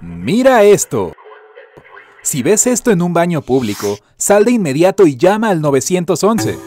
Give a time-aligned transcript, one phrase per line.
[0.00, 1.12] Mira esto.
[2.22, 6.58] Si ves esto en un baño público, sal de inmediato y llama al 911.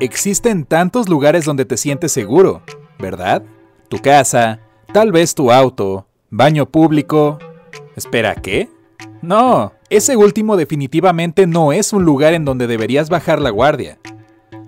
[0.00, 2.62] Existen tantos lugares donde te sientes seguro,
[2.98, 3.42] ¿verdad?
[3.88, 4.60] Tu casa,
[4.92, 7.38] tal vez tu auto, baño público.
[7.96, 8.68] Espera, ¿qué?
[9.22, 13.98] No, ese último definitivamente no es un lugar en donde deberías bajar la guardia.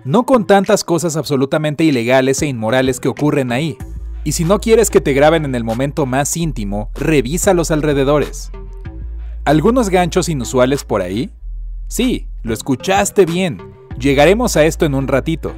[0.03, 3.77] No con tantas cosas absolutamente ilegales e inmorales que ocurren ahí.
[4.23, 8.51] Y si no quieres que te graben en el momento más íntimo, revisa los alrededores.
[9.45, 11.31] ¿Algunos ganchos inusuales por ahí?
[11.87, 13.59] Sí, lo escuchaste bien.
[13.97, 15.53] Llegaremos a esto en un ratito.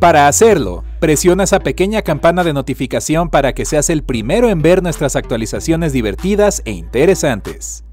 [0.00, 4.82] Para hacerlo, presiona esa pequeña campana de notificación para que seas el primero en ver
[4.82, 7.84] nuestras actualizaciones divertidas e interesantes.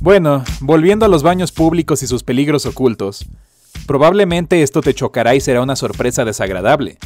[0.00, 3.26] Bueno, volviendo a los baños públicos y sus peligros ocultos,
[3.88, 6.98] probablemente esto te chocará y será una sorpresa desagradable,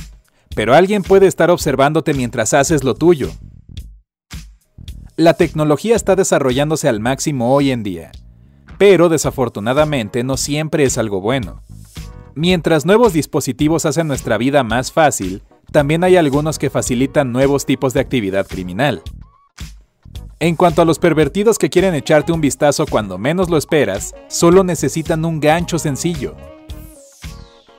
[0.55, 3.31] pero alguien puede estar observándote mientras haces lo tuyo.
[5.17, 8.11] La tecnología está desarrollándose al máximo hoy en día,
[8.79, 11.63] pero desafortunadamente no siempre es algo bueno.
[12.35, 15.43] Mientras nuevos dispositivos hacen nuestra vida más fácil,
[15.73, 19.03] también hay algunos que facilitan nuevos tipos de actividad criminal.
[20.39, 24.65] En cuanto a los pervertidos que quieren echarte un vistazo cuando menos lo esperas, solo
[24.65, 26.35] necesitan un gancho sencillo.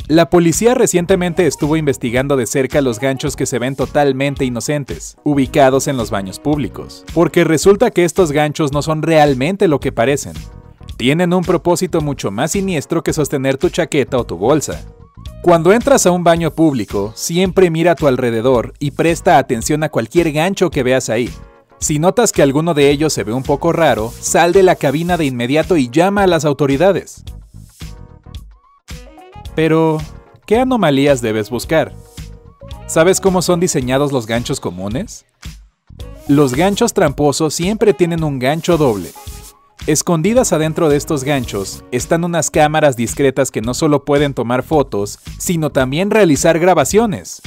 [0.08, 5.88] La policía recientemente estuvo investigando de cerca los ganchos que se ven totalmente inocentes, ubicados
[5.88, 10.34] en los baños públicos, porque resulta que estos ganchos no son realmente lo que parecen.
[10.98, 14.86] Tienen un propósito mucho más siniestro que sostener tu chaqueta o tu bolsa.
[15.42, 19.90] Cuando entras a un baño público, siempre mira a tu alrededor y presta atención a
[19.90, 21.30] cualquier gancho que veas ahí,
[21.82, 25.18] si notas que alguno de ellos se ve un poco raro, sal de la cabina
[25.18, 27.24] de inmediato y llama a las autoridades.
[29.56, 29.98] Pero,
[30.46, 31.94] ¿qué anomalías debes buscar?
[32.88, 35.26] ¿Sabes cómo son diseñados los ganchos comunes?
[36.28, 39.12] Los ganchos tramposos siempre tienen un gancho doble.
[39.88, 45.20] Escondidas adentro de estos ganchos están unas cámaras discretas que no solo pueden tomar fotos,
[45.40, 47.42] sino también realizar grabaciones.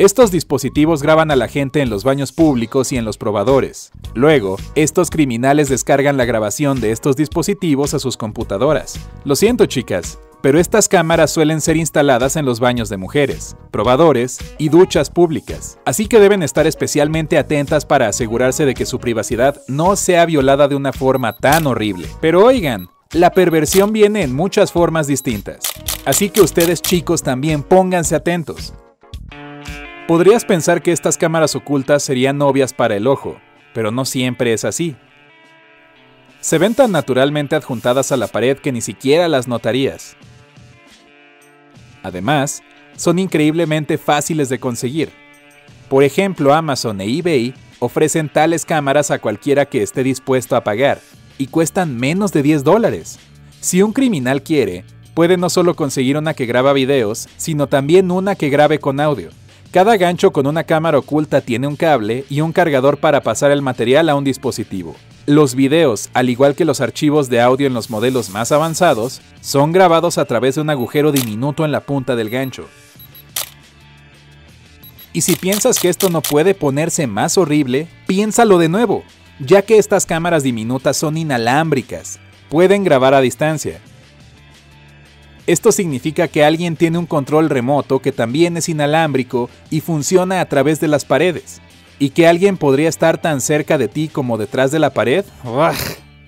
[0.00, 3.92] Estos dispositivos graban a la gente en los baños públicos y en los probadores.
[4.14, 8.98] Luego, estos criminales descargan la grabación de estos dispositivos a sus computadoras.
[9.24, 14.38] Lo siento chicas, pero estas cámaras suelen ser instaladas en los baños de mujeres, probadores
[14.56, 19.60] y duchas públicas, así que deben estar especialmente atentas para asegurarse de que su privacidad
[19.68, 22.08] no sea violada de una forma tan horrible.
[22.22, 25.58] Pero oigan, la perversión viene en muchas formas distintas,
[26.06, 28.72] así que ustedes chicos también pónganse atentos.
[30.10, 33.36] Podrías pensar que estas cámaras ocultas serían obvias para el ojo,
[33.72, 34.96] pero no siempre es así.
[36.40, 40.16] Se ven tan naturalmente adjuntadas a la pared que ni siquiera las notarías.
[42.02, 42.60] Además,
[42.96, 45.10] son increíblemente fáciles de conseguir.
[45.88, 50.98] Por ejemplo, Amazon e eBay ofrecen tales cámaras a cualquiera que esté dispuesto a pagar,
[51.38, 53.20] y cuestan menos de 10 dólares.
[53.60, 54.84] Si un criminal quiere,
[55.14, 59.30] puede no solo conseguir una que graba videos, sino también una que grabe con audio.
[59.70, 63.62] Cada gancho con una cámara oculta tiene un cable y un cargador para pasar el
[63.62, 64.96] material a un dispositivo.
[65.26, 69.70] Los videos, al igual que los archivos de audio en los modelos más avanzados, son
[69.70, 72.66] grabados a través de un agujero diminuto en la punta del gancho.
[75.12, 79.04] Y si piensas que esto no puede ponerse más horrible, piénsalo de nuevo,
[79.38, 83.80] ya que estas cámaras diminutas son inalámbricas, pueden grabar a distancia,
[85.52, 90.44] esto significa que alguien tiene un control remoto que también es inalámbrico y funciona a
[90.46, 91.60] través de las paredes.
[91.98, 95.24] Y que alguien podría estar tan cerca de ti como detrás de la pared.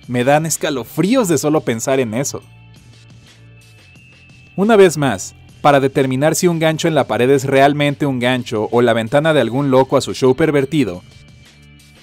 [0.07, 2.43] Me dan escalofríos de solo pensar en eso.
[4.55, 8.67] Una vez más, para determinar si un gancho en la pared es realmente un gancho
[8.71, 11.01] o la ventana de algún loco a su show pervertido,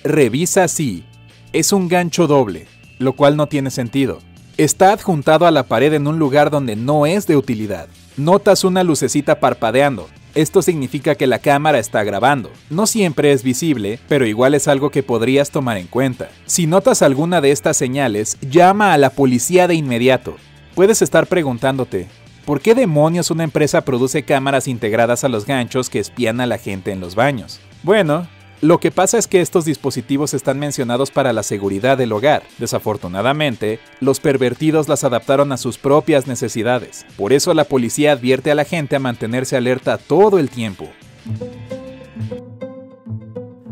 [0.02, 1.04] revisa si
[1.52, 2.66] es un gancho doble,
[2.98, 4.20] lo cual no tiene sentido.
[4.56, 7.88] Está adjuntado a la pared en un lugar donde no es de utilidad.
[8.16, 10.08] Notas una lucecita parpadeando.
[10.34, 12.50] Esto significa que la cámara está grabando.
[12.68, 16.28] No siempre es visible, pero igual es algo que podrías tomar en cuenta.
[16.46, 20.36] Si notas alguna de estas señales, llama a la policía de inmediato.
[20.74, 22.06] Puedes estar preguntándote,
[22.44, 26.58] ¿por qué demonios una empresa produce cámaras integradas a los ganchos que espían a la
[26.58, 27.60] gente en los baños?
[27.82, 28.28] Bueno,
[28.62, 32.42] lo que pasa es que estos dispositivos están mencionados para la seguridad del hogar.
[32.58, 37.06] Desafortunadamente, los pervertidos las adaptaron a sus propias necesidades.
[37.16, 40.88] Por eso la policía advierte a la gente a mantenerse alerta todo el tiempo.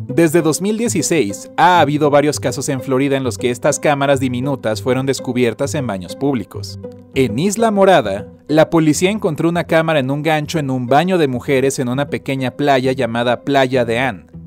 [0.06, 5.05] Desde 2016 ha habido varios casos en Florida en los que estas cámaras diminutas fueron
[5.05, 6.81] descubiertas en baños públicos.
[7.14, 11.29] En Isla Morada, la policía encontró una cámara en un gancho en un baño de
[11.29, 14.38] mujeres en una pequeña playa llamada Playa de Anne.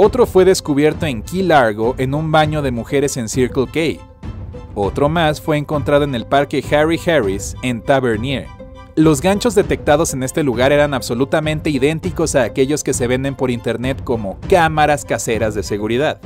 [0.00, 4.00] Otro fue descubierto en Key Largo en un baño de mujeres en Circle K.
[4.76, 8.46] Otro más fue encontrado en el parque Harry Harris en Tavernier.
[8.94, 13.50] Los ganchos detectados en este lugar eran absolutamente idénticos a aquellos que se venden por
[13.50, 16.20] internet como cámaras caseras de seguridad.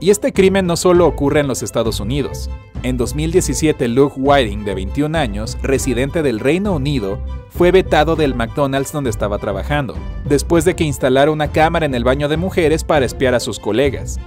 [0.00, 2.50] Y este crimen no solo ocurre en los Estados Unidos.
[2.82, 7.18] En 2017, Luke Whiting, de 21 años, residente del Reino Unido,
[7.50, 9.94] fue vetado del McDonald's donde estaba trabajando,
[10.24, 13.58] después de que instalara una cámara en el baño de mujeres para espiar a sus
[13.58, 14.18] colegas.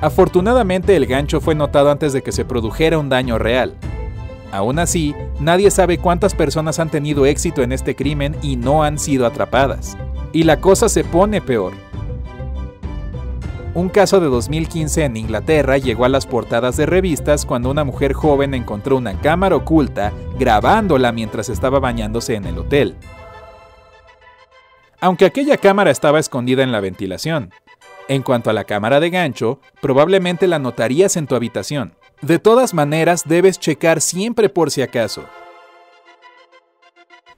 [0.00, 3.74] Afortunadamente el gancho fue notado antes de que se produjera un daño real,
[4.50, 8.98] Aún así, nadie sabe cuántas personas han tenido éxito en este crimen y no han
[8.98, 9.96] sido atrapadas.
[10.32, 11.72] Y la cosa se pone peor.
[13.74, 18.12] Un caso de 2015 en Inglaterra llegó a las portadas de revistas cuando una mujer
[18.12, 22.96] joven encontró una cámara oculta grabándola mientras estaba bañándose en el hotel.
[25.00, 27.52] Aunque aquella cámara estaba escondida en la ventilación.
[28.08, 31.94] En cuanto a la cámara de gancho, probablemente la notarías en tu habitación.
[32.22, 35.24] De todas maneras, debes checar siempre por si acaso.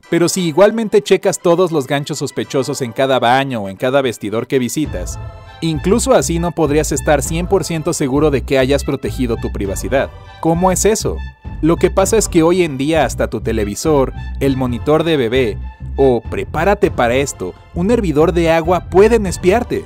[0.09, 4.47] Pero si igualmente checas todos los ganchos sospechosos en cada baño o en cada vestidor
[4.47, 5.19] que visitas,
[5.61, 10.11] incluso así no podrías estar 100% seguro de que hayas protegido tu privacidad.
[10.41, 11.17] ¿Cómo es eso?
[11.63, 15.59] Lo que pasa es que hoy en día hasta tu televisor, el monitor de bebé
[15.97, 19.85] o, prepárate para esto, un hervidor de agua pueden espiarte.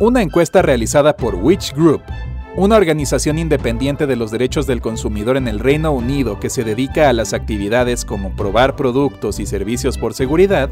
[0.00, 2.02] Una encuesta realizada por Witch Group,
[2.56, 7.08] una organización independiente de los derechos del consumidor en el Reino Unido que se dedica
[7.08, 10.68] a las actividades como probar productos y servicios por seguridad,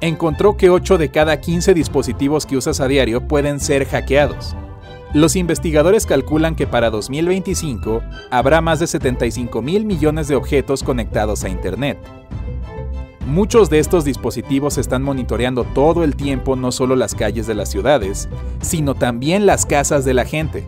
[0.00, 4.54] encontró que 8 de cada 15 dispositivos que usas a diario pueden ser hackeados.
[5.14, 11.44] Los investigadores calculan que para 2025 habrá más de 75 mil millones de objetos conectados
[11.44, 11.98] a Internet.
[13.26, 17.68] Muchos de estos dispositivos están monitoreando todo el tiempo no solo las calles de las
[17.68, 18.28] ciudades,
[18.60, 20.64] sino también las casas de la gente.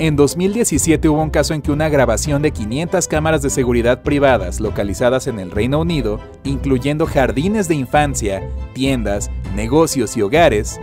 [0.00, 4.58] En 2017 hubo un caso en que una grabación de 500 cámaras de seguridad privadas
[4.58, 8.42] localizadas en el Reino Unido, incluyendo jardines de infancia,
[8.72, 10.80] tiendas, negocios y hogares,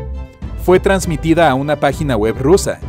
[0.63, 2.79] fue transmitida a una página web rusa.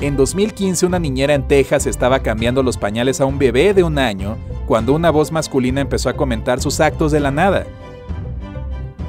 [0.00, 3.98] En 2015 una niñera en Texas estaba cambiando los pañales a un bebé de un
[3.98, 4.36] año
[4.66, 7.66] cuando una voz masculina empezó a comentar sus actos de la nada.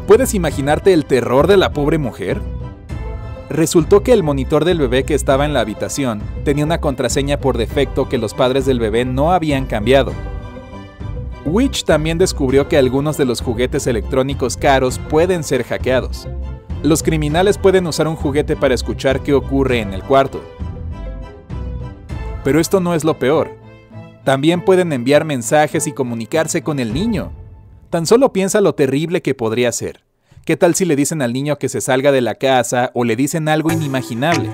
[0.07, 2.41] ¿Puedes imaginarte el terror de la pobre mujer?
[3.49, 7.57] Resultó que el monitor del bebé que estaba en la habitación tenía una contraseña por
[7.57, 10.13] defecto que los padres del bebé no habían cambiado.
[11.45, 16.27] Witch también descubrió que algunos de los juguetes electrónicos caros pueden ser hackeados.
[16.81, 20.41] Los criminales pueden usar un juguete para escuchar qué ocurre en el cuarto.
[22.43, 23.51] Pero esto no es lo peor.
[24.23, 27.31] También pueden enviar mensajes y comunicarse con el niño.
[27.91, 30.03] Tan solo piensa lo terrible que podría ser.
[30.45, 33.15] ¿Qué tal si le dicen al niño que se salga de la casa o le
[33.15, 34.51] dicen algo inimaginable?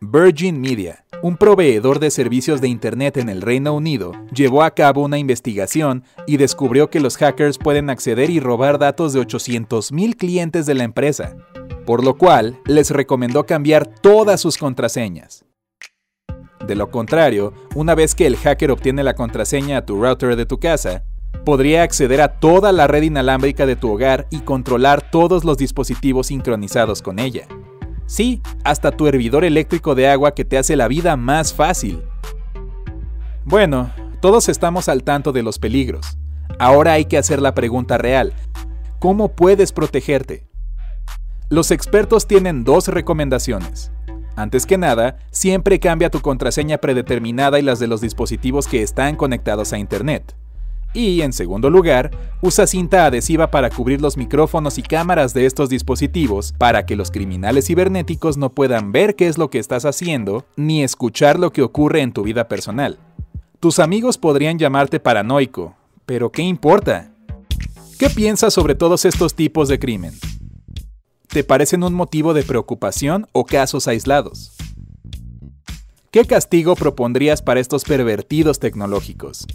[0.00, 5.04] Virgin Media, un proveedor de servicios de Internet en el Reino Unido, llevó a cabo
[5.04, 10.66] una investigación y descubrió que los hackers pueden acceder y robar datos de 800.000 clientes
[10.66, 11.36] de la empresa,
[11.84, 15.44] por lo cual les recomendó cambiar todas sus contraseñas.
[16.66, 20.46] De lo contrario, una vez que el hacker obtiene la contraseña a tu router de
[20.46, 21.04] tu casa,
[21.44, 26.26] podría acceder a toda la red inalámbrica de tu hogar y controlar todos los dispositivos
[26.28, 27.46] sincronizados con ella.
[28.06, 32.02] Sí, hasta tu hervidor eléctrico de agua que te hace la vida más fácil.
[33.44, 36.18] Bueno, todos estamos al tanto de los peligros.
[36.58, 38.32] Ahora hay que hacer la pregunta real.
[38.98, 40.46] ¿Cómo puedes protegerte?
[41.48, 43.92] Los expertos tienen dos recomendaciones.
[44.36, 49.16] Antes que nada, siempre cambia tu contraseña predeterminada y las de los dispositivos que están
[49.16, 50.34] conectados a Internet.
[50.94, 55.68] Y, en segundo lugar, usa cinta adhesiva para cubrir los micrófonos y cámaras de estos
[55.68, 60.46] dispositivos para que los criminales cibernéticos no puedan ver qué es lo que estás haciendo
[60.56, 62.98] ni escuchar lo que ocurre en tu vida personal.
[63.60, 65.74] Tus amigos podrían llamarte paranoico,
[66.06, 67.10] pero ¿qué importa?
[67.98, 70.12] ¿Qué piensas sobre todos estos tipos de crimen?
[71.36, 74.52] te parecen un motivo de preocupación o casos aislados.
[76.10, 79.46] ¿Qué castigo propondrías para estos pervertidos tecnológicos?